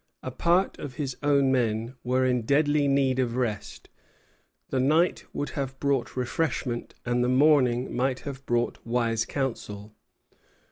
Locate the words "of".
0.79-0.95, 3.19-3.35